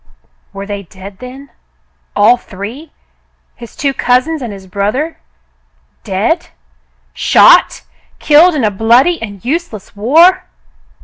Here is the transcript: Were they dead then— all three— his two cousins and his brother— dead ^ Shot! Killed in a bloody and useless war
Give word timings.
Were 0.51 0.65
they 0.65 0.81
dead 0.81 1.19
then— 1.19 1.51
all 2.15 2.35
three— 2.35 2.91
his 3.61 3.75
two 3.75 3.93
cousins 3.93 4.41
and 4.41 4.51
his 4.51 4.65
brother— 4.65 5.19
dead 6.13 6.39
^ 6.39 6.47
Shot! 7.13 7.83
Killed 8.17 8.55
in 8.55 8.63
a 8.63 8.71
bloody 8.71 9.21
and 9.21 9.45
useless 9.45 9.95
war 9.95 10.45